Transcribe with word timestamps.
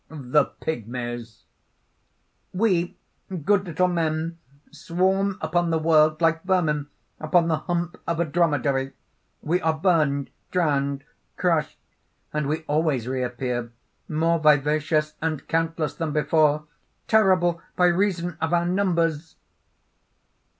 THE 0.09 0.45
PYGMIES: 0.45 1.43
"We, 2.53 2.97
good 3.45 3.67
little 3.67 3.87
men, 3.87 4.39
swarm 4.71 5.37
upon 5.41 5.69
the 5.69 5.77
world 5.77 6.19
like 6.23 6.41
vermin 6.41 6.87
upon 7.19 7.49
the 7.49 7.57
hump 7.59 8.01
of 8.07 8.19
a 8.19 8.25
dromedary. 8.25 8.93
"We 9.43 9.61
are 9.61 9.75
burned, 9.77 10.31
drowned, 10.49 11.03
crushed; 11.37 11.77
and 12.33 12.47
we 12.47 12.63
always 12.65 13.07
reappear, 13.07 13.71
more 14.09 14.39
vivacious 14.39 15.13
and 15.21 15.47
countless 15.47 15.93
than 15.93 16.13
before 16.13 16.65
terrible 17.07 17.61
by 17.75 17.85
reason 17.85 18.37
of 18.41 18.53
our 18.55 18.65
numbers!" 18.65 19.35